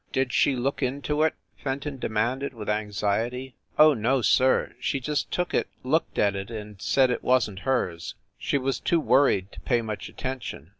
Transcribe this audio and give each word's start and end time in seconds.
"Did 0.11 0.33
she 0.33 0.55
look 0.55 0.81
into 0.81 1.21
it?" 1.21 1.35
Fenton 1.63 1.99
demanded 1.99 2.55
with 2.55 2.67
anxiety. 2.67 3.53
"Oh, 3.77 3.93
no 3.93 4.23
sir, 4.23 4.73
she 4.79 4.99
just 4.99 5.29
took 5.29 5.53
it, 5.53 5.67
looked 5.83 6.17
at 6.17 6.35
it, 6.35 6.49
and 6.49 6.81
said 6.81 7.11
it 7.11 7.21
wasn 7.23 7.57
t 7.57 7.61
hers. 7.65 8.15
She 8.39 8.57
was 8.57 8.79
too 8.79 8.99
worried 8.99 9.51
to 9.51 9.59
pay 9.59 9.83
much 9.83 10.09
attention. 10.09 10.69